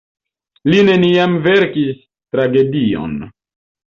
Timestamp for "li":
0.73-0.79